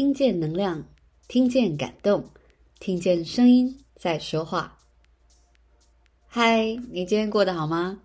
[0.00, 0.82] 听见能量，
[1.28, 2.24] 听见感动，
[2.78, 4.78] 听见声音在说话。
[6.26, 8.00] 嗨，你今天过得好吗？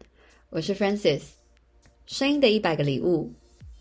[0.50, 1.22] 我是 Francis，
[2.06, 3.32] 声音的一百个礼物，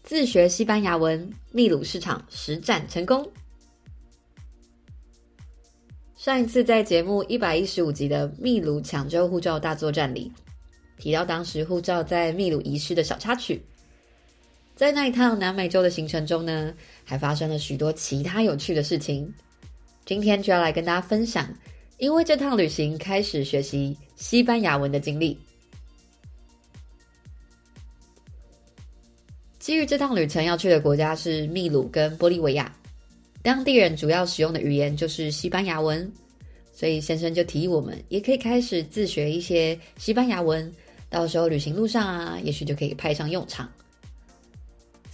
[0.04, 3.29] 自学西班牙文，秘鲁市场实战成功。
[6.14, 10.30] 上一次在节目一百一十五集的秘鲁抢救护照大作战里，
[10.98, 13.61] 提到当时护照在秘鲁遗失的小插曲。
[14.74, 16.74] 在那一趟南美洲的行程中呢，
[17.04, 19.32] 还发生了许多其他有趣的事情。
[20.04, 21.48] 今天就要来跟大家分享，
[21.98, 25.38] 因为这趟旅行开始学习西班牙文的经历。
[29.60, 32.70] 基于这趟旅程要去的国家是秘鲁跟玻利维亚，
[33.42, 36.12] 当地人主要使用的语言就是西班牙文，
[36.72, 40.70] 所以先生就提议我们也可以开始自学一些西班牙文，
[41.08, 43.66] 到时候旅行路上啊，也许就可以派上用场。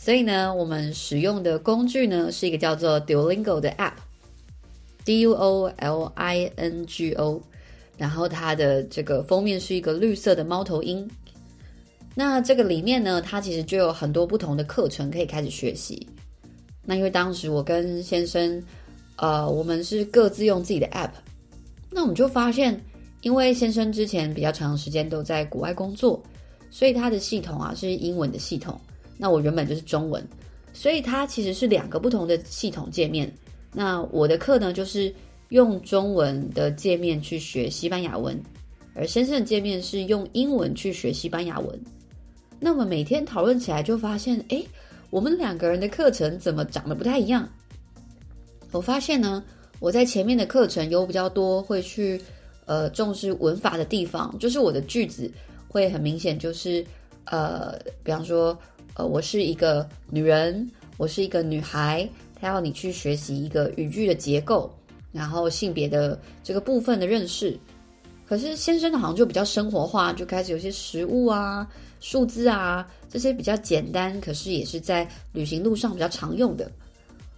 [0.03, 7.39] 所以呢，我们使用的工具呢是一个叫做 Duolingo 的 App，D U O L I N G O，
[7.99, 11.07] 然后它的这个封面是一个绿色的猫头鹰。
[12.15, 16.09] 那这个里面呢，它其实就有很多不同的课程可以开始学习。
[16.83, 18.61] 那因为当时我跟先生，
[19.17, 21.11] 呃，我们是各自用自己的 App，
[21.91, 22.83] 那我们就发现，
[23.21, 26.23] 因为先生之前比较长时间都在国外工作，
[26.71, 28.81] 所以他的系统啊是英文的系统。
[29.21, 30.27] 那我原本就是中文，
[30.73, 33.31] 所以它其实是两个不同的系统界面。
[33.71, 35.15] 那我的课呢，就是
[35.51, 38.43] 用中文的界面去学西班牙文，
[38.95, 41.79] 而先生的界面是用英文去学西班牙文。
[42.59, 44.67] 那我们每天讨论起来就发现，诶，
[45.11, 47.47] 我们两个人的课程怎么长得不太一样？
[48.73, 49.45] 我发现呢，
[49.81, 52.19] 我在前面的课程有比较多会去
[52.65, 55.31] 呃重视文法的地方，就是我的句子
[55.69, 56.83] 会很明显就是
[57.27, 58.59] 呃，比方说。
[59.07, 64.71] 我是一个女人，我是一个女孩，她要你去学习一个语句的结构，
[65.13, 67.59] 然后性别的这个部分的认识。
[68.27, 71.69] 可是先生的好像就比较生活化，就开始有些食物啊、
[72.01, 76.71] 数字啊这些比较简单，可是也是在旅行路上比较常用的。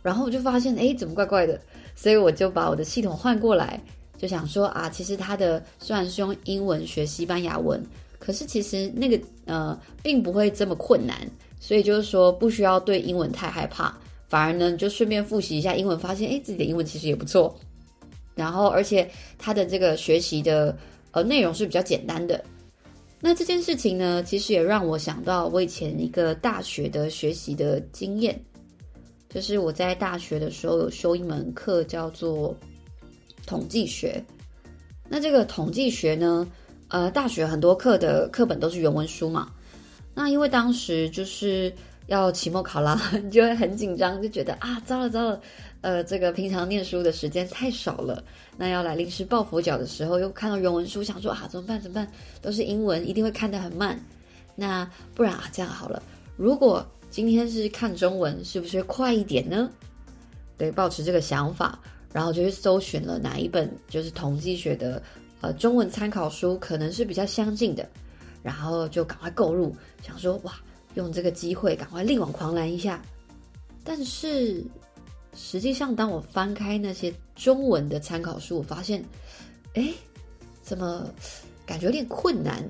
[0.02, 1.58] 然后我就发现，哎，怎么怪怪的？
[1.94, 3.80] 所以我就把我的系统换过来，
[4.18, 7.82] 就想说啊，其实他的虽然是用英文学西班牙文。
[8.18, 11.28] 可是其实那个呃，并不会这么困难，
[11.64, 13.96] 所以就是说不需要对英文太害怕，
[14.26, 17.56] 反而呢就顺便复习一下英文，发现诶自己的英文其实也不错。
[18.34, 19.08] 然后而且
[19.38, 20.76] 它的这个学习的
[21.12, 22.44] 呃内容是比较简单的。
[23.20, 28.36] 那这件事情呢，其实也让我想到我以前一个大学的学习的经验，
[29.28, 32.52] 就是我在大学的时候有修一门课叫做
[33.46, 34.20] 统计学。
[35.08, 36.44] 那这个统计学呢，
[36.88, 39.52] 呃，大学很多课的课本都是原文书嘛。
[40.14, 41.72] 那因为当时就是
[42.06, 45.40] 要期末考啦，你 就会很紧张，就觉得啊，糟了糟了，
[45.80, 48.22] 呃，这个平常念书的时间太少了。
[48.56, 51.80] 那要来临时抱佛脚的时候，又看到原文书，想说啊，怎么办？
[51.80, 52.06] 怎么办？
[52.42, 53.98] 都是英文，一定会看得很慢。
[54.54, 56.02] 那不然啊，这样好了，
[56.36, 59.70] 如果今天是看中文，是不是会快一点呢？
[60.58, 61.78] 对，抱持这个想法，
[62.12, 65.02] 然后就去搜寻了哪一本就是统计学的。
[65.40, 67.84] 呃，中文参考书可能是比较相近的，
[68.42, 70.54] 然后就赶快购入，想说哇，
[70.94, 73.02] 用这个机会赶快力挽狂澜一下。
[73.84, 74.64] 但是
[75.34, 79.04] 实际上，当我翻开那些中文的参考书，我发现，
[79.74, 79.92] 哎，
[80.62, 81.08] 怎么
[81.64, 82.62] 感觉有点困难？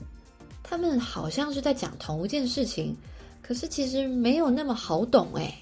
[0.63, 2.97] 他们好像是在讲同一件事情，
[3.43, 5.55] 可是其实没有那么好懂哎。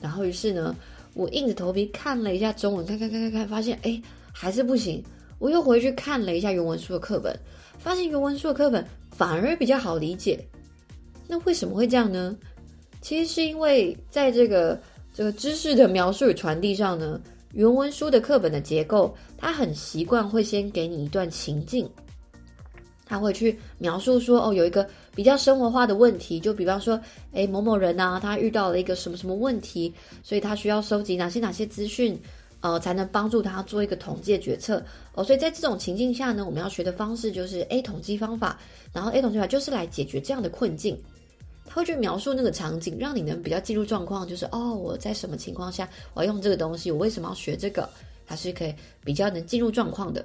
[0.00, 0.74] 然后于是呢，
[1.14, 4.00] 我硬着头皮看了一下中文，看看看看看，发现哎，
[4.32, 5.02] 还是不行。
[5.42, 7.36] 我又回去看了一下原文书的课本，
[7.76, 10.38] 发现原文书的课本反而比较好理解。
[11.26, 12.36] 那为什么会这样呢？
[13.00, 14.80] 其实是因为在这个
[15.12, 17.20] 这个知识的描述与传递上呢，
[17.54, 21.90] 原文书的课本的结构，它很习惯会先给你一段情境，
[23.04, 27.00] 他会去描述说，哦，有一个比较生活化的问题，就比方说，
[27.32, 32.16] 诶，某某人啊，他遇到了一个什么什么问题，所以他需要收集哪些哪些资讯。
[32.62, 34.82] 呃，才能帮助他做一个统计决策
[35.14, 35.22] 哦。
[35.22, 38.58] 所以在这种情境下呢，我们要学的方式就是 A 统计方法，
[38.92, 40.96] 然后 A 统计法就是来解决这样的困境。
[41.64, 47.88] 他会去描述那个场景，让你能比较进入状况，就是哦，我在什么情况下我要用这个东西，我为什么要学这个，
[48.26, 48.74] 它是可以
[49.04, 50.24] 比较能进入状况的。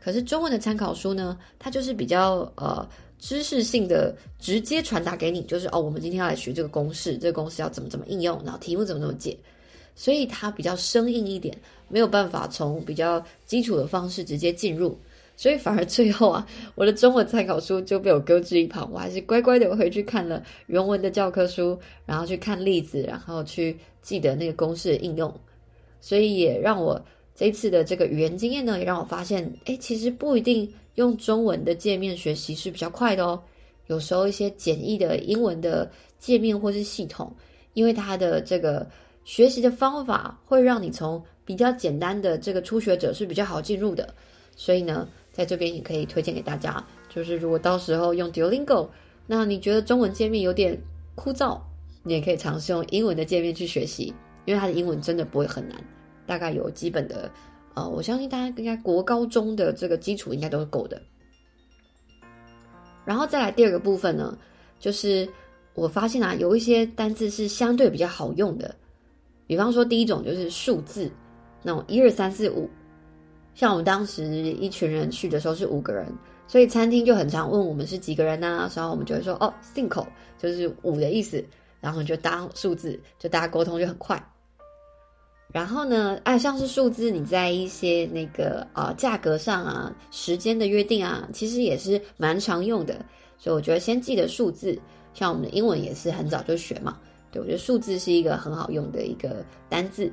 [0.00, 2.86] 可是中文的参考书呢，它就是比较呃
[3.18, 9.34] 知识性的，直接传达给你，就是哦，我们今天要来学这个公式，这个公式要怎么怎么应用，然后题目怎么怎么解。
[9.94, 11.56] 所以它比较生硬一点，
[11.88, 14.98] 没有办法从比较基础的方式直接进入。
[15.36, 16.46] 所以反而最后啊，
[16.76, 21.76] 我的中文参考书就被我搁置一旁，我还是乖乖的回去看了原文的教科书，
[22.06, 25.32] 然后去看例子，然后去记得那个公式的应用。
[26.00, 27.04] 所以也让我
[27.34, 33.42] 这次的这个语言经验呢，也让我发现，诶，其实不一定用中文的界面学习是比较快的哦。
[33.88, 37.34] 有时候一些简易的英文的界面或是系统，
[37.72, 38.86] 因为它的这个
[39.24, 44.14] 学习的方法会让你从比较简单的这个初学者是比较好进入的，
[44.54, 48.88] 所以呢，在这边也可以推荐给大家，就是如果到时候用 Duolingo，
[49.26, 50.78] 那你觉得中文界面有点
[51.14, 51.60] 枯燥，
[52.02, 54.12] 你也可以尝试用英文的界面去学习，
[54.44, 55.82] 因为它的英文真的不会很难，
[56.26, 57.30] 大概有基本的，
[57.74, 61.00] 呃，我相信大家应该国高中的这个基础应该都是够的。
[63.04, 64.36] 然后再来第二个部分呢，
[64.80, 65.28] 就是
[65.74, 68.74] 我发现啊，有一些单字是相对比较好用的，
[69.46, 71.10] 比方说第一种就是数字，
[71.62, 72.68] 那种一二三四五，
[73.54, 76.06] 像我们当时一群人去的时候是五个人，
[76.46, 80.06] 所以餐厅就很常问我们是几个人呐，然后我们就会说哦，cinco
[80.38, 81.44] 就是五的意思，
[81.80, 84.22] 然后就当数字，就大家沟通就很快。
[85.52, 93.04] 然后呢，哎，像是数字，你在一些那个啊、呃、价格上啊、时间的约定啊，其实也是蛮常用的。
[93.38, 94.76] 所以我觉得先记得数字，
[95.12, 96.98] 像我们的英文也是很早就学嘛。
[97.34, 100.10] 对，我觉得数字是一个很好用的一个单字。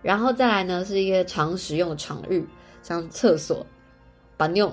[0.00, 2.42] 然后再来呢，是一个常使用的场域，
[2.82, 3.66] 像厕所、
[4.38, 4.72] baño。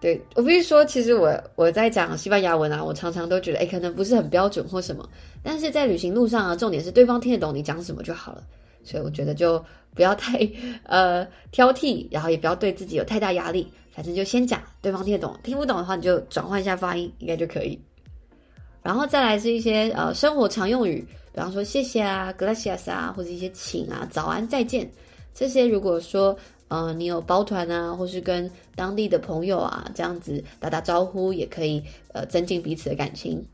[0.00, 5.06] 对，我必须说，其实我我在讲西班牙文啊，我常常都觉得，哎，可能不是很标准或什么，
[5.42, 8.42] 但是在旅行路上啊，重点是对方听得懂你讲什么就好了。
[8.82, 9.62] 所以我觉得就
[9.94, 10.38] 不要太
[10.84, 17.80] 呃挑剔，然后也不要对自己有太大压力，反正就先讲，对方听得懂，听不懂的话你就转换一下发音，应该就可以。
[18.84, 24.88] 然后再来是一些呃生活常用语，比方说谢谢啊，gracias 啊，或者一些请啊、早安、再见
[25.34, 25.66] 这些。
[25.66, 26.36] 如果说
[26.68, 31.82] 呃你有包团啊，或是跟当地的朋友啊这样子打打招呼，也可以
[32.12, 33.44] 呃增进彼此的感情。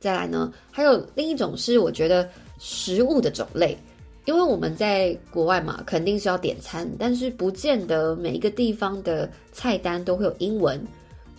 [0.00, 2.28] 再来呢，还有另一种是我觉得。
[2.64, 3.76] 食物的种类，
[4.24, 10.80] 因为我们在国外嘛，肯定是要点餐，但是不见得每一个地方的菜单都会有英文，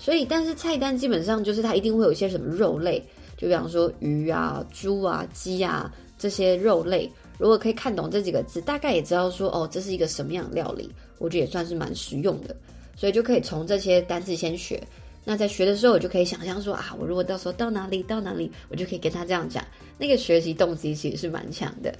[0.03, 3.01] 所以但是菜单基本上就是它一定会有一些什么肉类，
[3.37, 7.09] 就比方说鱼啊、猪啊、鸡啊这些肉类，
[7.39, 12.53] 如果可以看懂这几个字，大概也知道说哦，这是一个什么样的料理，我觉得也算是蛮实用的，
[12.97, 14.77] 所以就可以从这些单字先学。
[15.23, 19.65] 那在学的时候，我就可以想象说啊，我如果到时候到哪里到哪里，我就可以跟他这样讲。
[19.97, 21.95] 那个学习动机其实是蛮强的。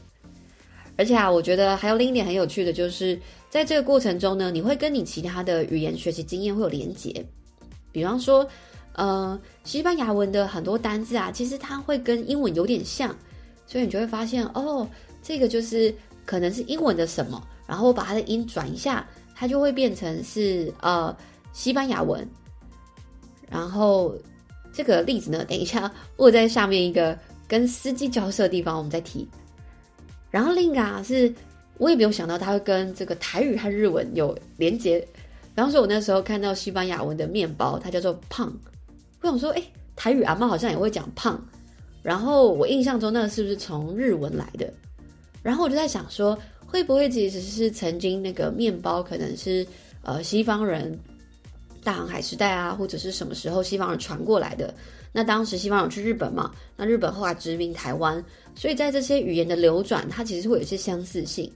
[0.98, 3.18] 而且啊，我觉得还有另一点很有趣的就是，
[3.50, 7.26] 在这个过程中呢，你会跟你其他的语言学习经验会有连结。
[7.94, 8.46] 比方说，
[8.96, 13.16] 呃，西班牙文的很多单字啊，其实它会跟英文有点像，
[13.66, 14.86] 所以你就会发现哦，
[15.22, 15.94] 这个就是
[16.26, 21.16] 可能是英文的什么，然后我把它的音转一下，它就会变成是呃
[21.54, 22.28] 西班牙文。
[23.50, 24.16] 然后
[24.74, 27.18] 这个例子呢，等一下我在下面一个
[27.48, 29.30] 跟司机交涉的地方，我们再提。
[30.32, 31.32] 然后另一个啊，是
[31.78, 35.08] 我也没有想到它会跟这个台语和日文有连结。
[35.56, 38.52] 比方说，我那时候看到西班牙文的面包，它叫做胖。
[39.22, 39.64] 我想说，哎，
[39.96, 41.40] 台语阿妈好像也会讲胖。
[42.02, 44.72] 然后我印象中那个是不是从日文来的？
[45.42, 49.66] 然后我就在想说，会不会其实是曾经那个面包可能是
[50.02, 51.00] 呃西方人。
[51.86, 54.74] 大航海时代啊，或者是什么时候西方人传过来的？
[55.12, 58.24] 那当时西方人去日本嘛，那日本后来殖民台湾，
[58.56, 61.52] 所以在这些语言的流转，它其实会有一些相似性。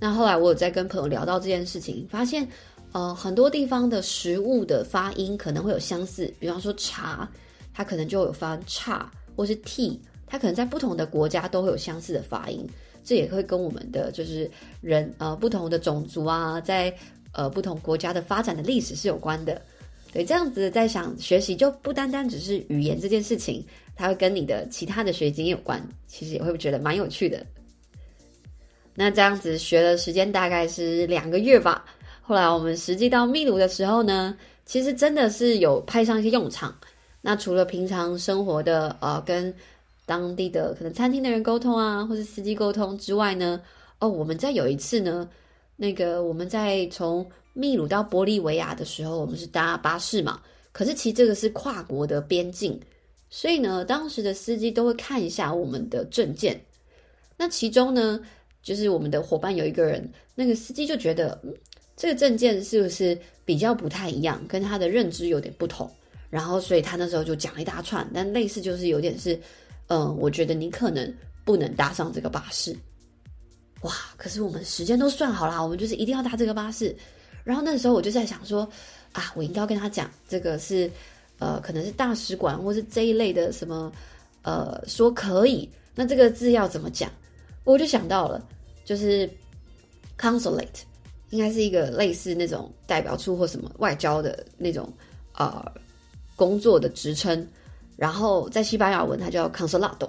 [0.00, 2.48] 那后来我有在跟朋友聊到这件事情，发现
[2.92, 7.28] 呃很多地方的食物的发音可能会有相似，比方说茶，
[7.72, 12.66] 它可能就有发差，或是 tea，它可能在不同的国家都会有相似的发音。
[13.04, 14.50] 这也会跟我们的就是
[14.82, 16.94] 人呃不同的种族啊，在
[17.32, 19.60] 呃，不同国家的发展的历史是有关的，
[20.12, 23.64] 对，这样子在想学习就不单单只是语言这件事情，
[23.94, 27.46] 它会跟你的其他的学习经验有关，其实也会觉得蛮有趣的。
[28.94, 31.84] 那这样子学的时间大概是两个月吧。
[32.28, 36.76] 后来我们实际到秘鲁的时候呢，其实真的是有派上一些用场。
[37.22, 39.52] 那除了平常生活的呃跟
[40.04, 43.58] 当地的可能餐厅的人沟通啊，或是司机沟通之外呢，
[43.98, 45.26] 哦，我们在有一次呢。
[45.74, 50.38] 那个我们在从秘鲁到玻利维亚的时候，我们是搭巴士嘛。
[50.70, 52.78] 可是其实这个是跨国的边境，
[53.30, 56.60] 所以呢，当时的司机都会看一下我们的证件。
[57.38, 58.20] 那其中呢，
[58.62, 61.54] 就是我们的伙伴有一个人，那个司机就觉得，嗯，
[61.98, 65.90] 这个证件是不是比较不太一样，跟他的认知有点不同。
[66.30, 69.36] 然后，所以他那时候就讲了一大串，但类似就是有点是，
[69.88, 71.12] 嗯，我觉得你可能
[71.44, 72.76] 不能搭上这个巴士。
[73.80, 73.92] 哇！
[74.16, 76.94] 可是我们时间都算好了，我们就是一定要搭这个巴士。
[77.42, 78.68] 然后那时候我就在想说，
[79.12, 80.88] 啊，我应该要跟他讲，这个是
[81.38, 83.90] 呃，可能是大使馆或是这一类的什么，
[84.42, 87.10] 呃，说可以，那这个字要怎么讲？
[87.64, 88.46] 我就想到了，
[88.84, 89.28] 就是
[90.18, 90.82] consulate，
[91.30, 94.92] 应该是一个类似那种代表处或什么外交的那种
[95.34, 95.64] 呃
[96.36, 97.46] 工作的职称，
[97.96, 100.08] 然后在西班牙文它叫 consulado，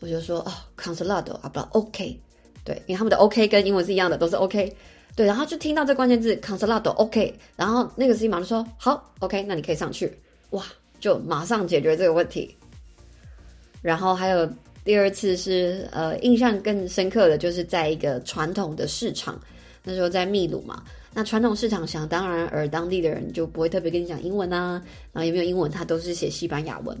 [0.00, 2.18] 我就说哦，consulado 啊，不，OK，
[2.64, 4.76] 对，因为他们的 OK 跟英文是一样的，都是 OK。
[5.16, 10.16] 对，然后就听到这关键字 consulado，OK，然后那个司机马上说好，OK，那你可以上去，
[10.50, 10.64] 哇，
[11.00, 12.54] 就马上解决这个问题。
[13.82, 14.48] 然后还有
[14.84, 19.40] 第二次是呃，印象更深刻的就是在一个传统的市场，
[19.88, 24.78] 那时候在秘鲁嘛，那传统市场想当然而当地的人就不会特别跟你讲英文啊，
[25.14, 26.94] 然后有没有英文，他都是写西班牙文。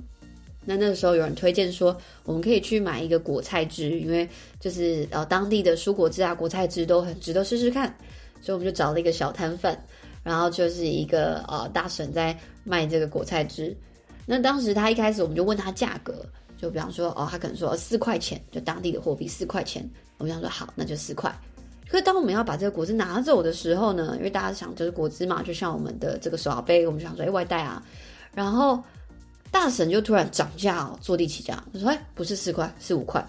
[0.64, 4.26] 那那个时候有人推荐说，我们可以去买一个果菜汁，因为
[4.58, 7.94] 就是呃当地的蔬果汁啊、果菜汁都很值得试试看，
[8.40, 9.78] 所以我们就找了一个小摊贩，
[10.22, 13.76] 然后就是一个呃大婶在卖这个果菜汁。
[14.24, 16.24] 那当时他一开始我们就问他价格，
[16.56, 21.30] 就比方说哦，他可能说四块钱，就当地的货币四块钱，我们想说好，那就四块。
[21.88, 27.82] 可是当我们要把这个果汁拿走的时候呢，因为大家想就是果汁嘛，就像我们的这个手摇杯，我们就想说哎外带啊，
[28.34, 28.82] 然后。
[29.50, 33.26] 大婶就突然涨价哦，坐地起价，他说：“哎，不是四块，是五块。”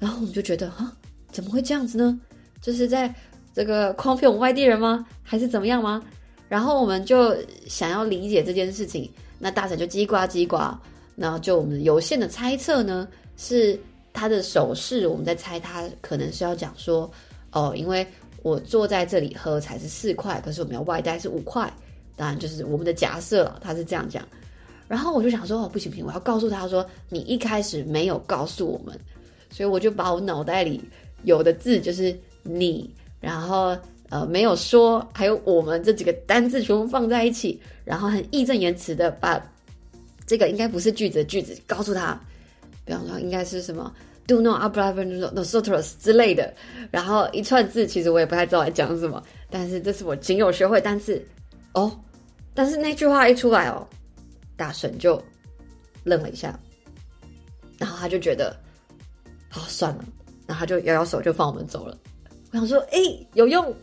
[0.00, 0.90] 然后我们就觉得啊，
[1.30, 2.18] 怎么会这样子呢？
[2.62, 3.14] 就是在
[3.52, 5.06] 这个诓骗我们外地人吗？
[5.22, 6.02] 还是怎么样吗？
[6.48, 7.36] 然后我们就
[7.68, 10.74] 想要理解这件事情，那大婶就叽呱叽呱，
[11.14, 13.78] 然后就我们有限的猜测呢，是
[14.16, 17.08] 他的手势，我们在猜他可能是要讲说，
[17.52, 18.04] 哦，因为
[18.42, 21.70] 我坐在这里喝才是四块，可是我们要外带是五块，
[22.16, 24.26] 当然就是我们的假设，他是这样讲。
[24.88, 28.98] 然后我就想说，哦，不行不行，我要告诉他说，你一开始没有告诉我们，
[29.50, 30.80] 所以我就把我脑袋里
[31.24, 32.88] 有的字就是你，
[33.20, 33.76] 然后
[34.08, 39.44] 呃没有说，还有我们这几个单字全部放在一起，然后很义正言辞的把
[40.26, 42.18] 这个应该不是句子的句子告诉他，
[42.84, 43.92] 比方说应该是什么
[44.26, 44.92] do not hablar
[45.32, 46.52] nosotros 之类的，
[46.90, 51.22] 然后一串字其实我也不太知道在讲什么，但是这是我仅有学会单词
[51.74, 51.98] 哦，
[52.54, 53.86] 但是那句话一出来哦。
[54.58, 55.22] 大神就
[56.02, 56.58] 愣了一下，
[57.78, 58.56] 然后他就觉得
[59.50, 60.04] 好算了，
[60.46, 61.94] 然后他就摇摇手就放我们走了。
[62.52, 62.98] 我想说，哎，
[63.34, 63.74] 有用。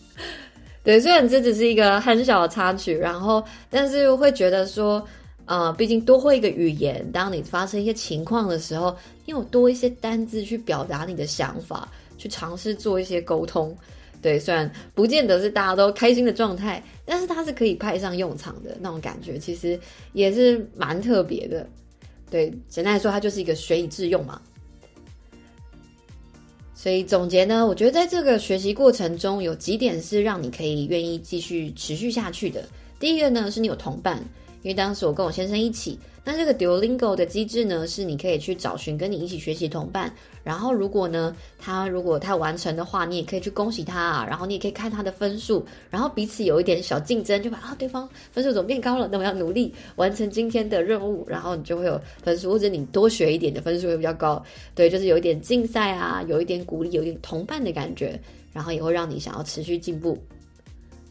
[0.84, 5.02] 对，虽然这只是一个很小的插曲，然后但是会觉得说，
[5.46, 13.76] 呃，毕竟多会一个语言，当你发生一些情况的时候，你有多一些单字去表达你的想法，去尝试做一些沟通。
[14.20, 19.78] 对，虽然不见得是大家都开心的状态，但是它是可以派上用场的那种感觉，其实
[20.12, 21.68] 也是蛮特别的。
[22.30, 24.40] 对，简单来说，它就是一个学以致用嘛。
[26.74, 32.64] 所以总结呢，我觉得在这个学习过程中，有几点是让你可以愿意继续持续下去的。
[32.98, 34.22] 第一个呢，是你有同伴，
[34.62, 35.98] 因为当时我跟我先生一起。
[36.24, 40.14] 那这个 Duolingo 的机制呢，是你可以去找寻跟你一起学习同伴，
[40.44, 54.40] 然后如果呢，他如果他完成的话，你也可以去恭喜他啊，然后你也可以看他的分数，然后彼此有一点小竞争，就把啊对方分数怎么变高了，那我要努力完成今天的任务，然后你就会有分数，或者你多学一点的分数会比较高，
[54.76, 58.16] 对，就是有一点竞赛啊，有一点鼓励，有一点同伴的感觉，
[58.52, 60.16] 然后也会让你想要持续进步，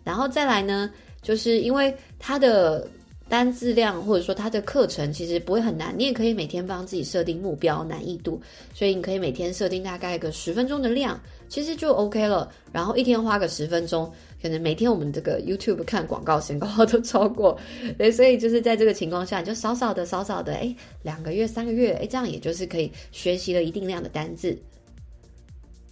[0.05, 0.89] 然后再来呢，
[1.21, 2.87] 就是因为他的。
[3.31, 8.41] 单字量或者说它的课程其实不会很难，你也可以每天帮自己设定目标难易度，
[8.73, 12.51] 所以你可以每天设定大概个十分钟的量，其实就 OK 了。
[12.73, 14.11] 然后一天花个十分钟，
[14.41, 17.57] 可能每天我们这个 YouTube 看广告时间都超过，
[17.97, 24.57] 对，所以就是在这个情况下，你就少少的少少的，诶，两个月三个月，诶，这样也就是可以学习了一定量的单字。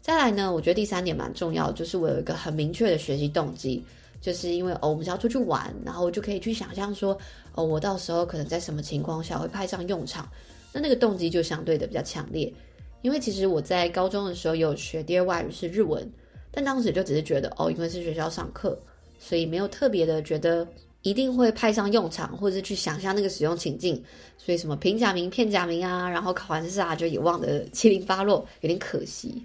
[0.02, 3.82] 再来呢，我觉得第三点蛮重要，就是我有一个很明确的学习动机。
[4.22, 7.18] 就是因为哦，我们是要出去玩，然后我就可以去想象说，
[7.54, 10.30] 哦，我到时候可能在什么情况下会派上用场，
[10.74, 12.54] 那那个动机就相对的比较强烈。
[13.02, 16.06] 因为其实我在高中的时候有学第二外语是日文，
[16.52, 18.78] 但当时就只是觉得哦，因为是学校上课，
[19.18, 20.68] 所以没有特别的觉得
[21.02, 24.04] 一定会派上用场，或者是去想象那个使用情境，
[24.38, 29.42] 所以什么平假名、片假名啊，然后考完试啊就也忘得七零八落，有点可惜，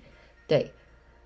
[0.48, 0.68] 对。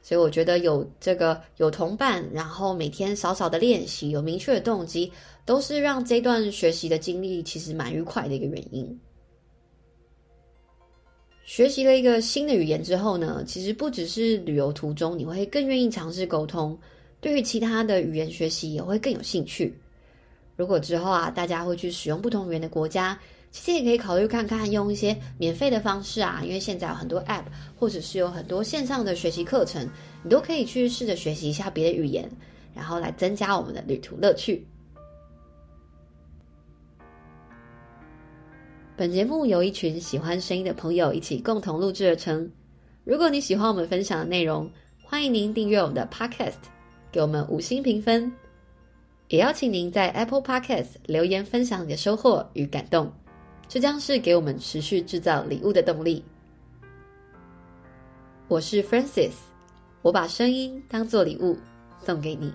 [0.08, 5.12] 所以我觉得有这个有同伴，然后每天少少的练习，有明确的动机，
[5.44, 8.98] 都是让这段学习的经历其实蛮愉快的一个原因。
[11.44, 16.78] 学习了一个新的语言之后呢，其实不只是旅游途中，你会更愿意尝试沟通，
[17.20, 19.78] 对于其他的语言学习也会更有兴趣。
[20.56, 23.20] 如果之后啊，大家会去使用不同语言的国家。
[23.50, 27.44] 其实也可以考虑看看用一些免费的方式啊，因为现在有很多 App，
[27.76, 29.88] 或者是有很多线上的学习课程，
[30.22, 32.30] 你都可以去试着学习一下别的语言，
[32.74, 34.66] 然后来增加我们的旅途乐趣。
[38.96, 42.50] 本节目由一群喜欢声音的朋友一起共同录制而成。
[43.04, 44.70] 如果你喜欢我们分享的内容，
[45.02, 46.54] 欢迎您订阅我们的 Podcast，
[47.10, 48.30] 给我们五星评分。
[49.28, 53.12] 也邀请您在 Apple Podcast 留言分享你的收获与感动，
[53.68, 56.24] 这将是给我们持续制造礼物的动力。
[58.48, 59.32] 我是 Francis，
[60.00, 61.58] 我把声音当做礼物
[62.02, 62.50] 送给你。